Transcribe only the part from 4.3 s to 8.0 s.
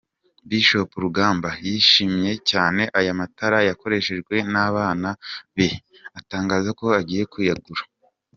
n'abana be, atangaza ko agiye kuyagura.